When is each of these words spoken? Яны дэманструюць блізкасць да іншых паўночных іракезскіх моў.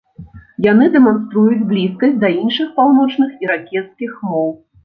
Яны 0.71 0.87
дэманструюць 0.95 1.67
блізкасць 1.73 2.17
да 2.23 2.33
іншых 2.41 2.73
паўночных 2.81 3.39
іракезскіх 3.47 4.21
моў. 4.33 4.53